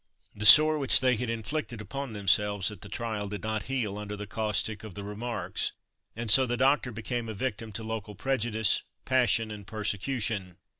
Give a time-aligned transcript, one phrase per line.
[0.33, 4.15] The sore which they had inflicted upon themselves at the trial did not heal under
[4.17, 5.73] the caustic of the "Remarks";
[6.15, 10.57] and so the doctor became a victim to local prejudice, passion, and persecution.